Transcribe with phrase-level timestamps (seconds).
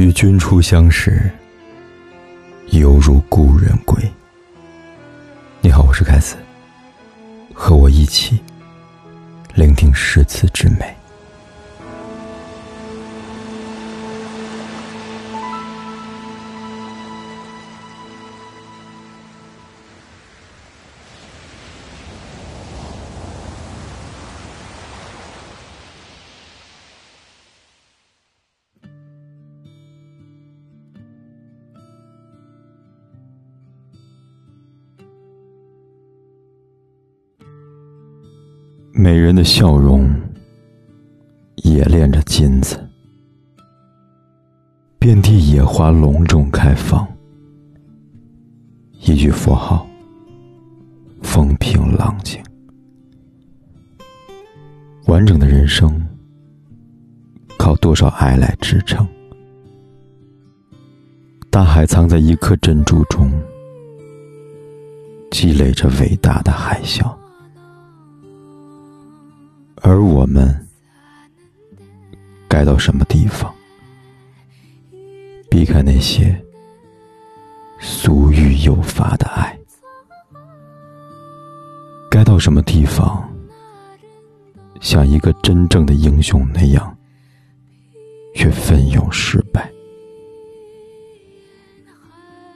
[0.00, 1.30] 与君初相识，
[2.70, 4.02] 犹如故人归。
[5.60, 6.36] 你好，我是凯斯，
[7.52, 8.40] 和我一起
[9.52, 10.96] 聆听诗词之美。
[39.00, 40.14] 美人的笑容
[41.64, 42.78] 也炼着金子，
[44.98, 47.08] 遍地野花隆重开放。
[49.00, 49.86] 一句佛号，
[51.22, 52.38] 风平浪静。
[55.06, 56.06] 完整的人生，
[57.58, 59.08] 靠多少爱来支撑？
[61.48, 63.32] 大海藏在一颗珍珠中，
[65.30, 67.10] 积累着伟大的海啸。
[69.82, 70.66] 而我们
[72.48, 73.52] 该到什么地方，
[75.50, 76.38] 避开那些
[77.80, 79.58] 俗欲诱发的爱？
[82.10, 83.26] 该到什么地方，
[84.80, 86.96] 像一个真正的英雄那样，
[88.34, 89.70] 去奋勇失败？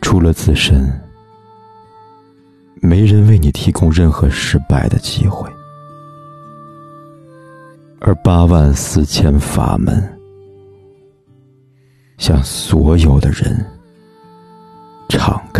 [0.00, 0.90] 除了自身，
[2.76, 5.50] 没人为你提供任何失败的机会。
[8.02, 10.02] 而八万四千法门，
[12.16, 13.64] 向所有的人
[15.10, 15.59] 敞开。